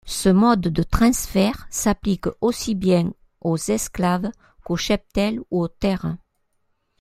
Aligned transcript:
Ce 0.07 0.29
mode 0.29 0.61
de 0.61 0.81
transfert 0.81 1.67
s'applique 1.69 2.25
aussi 2.41 2.73
bien 2.73 3.13
aux 3.39 3.57
esclaves, 3.57 4.31
qu'au 4.63 4.75
cheptel 4.75 5.39
ou 5.51 5.61
aux 5.61 5.67
terres. 5.67 6.17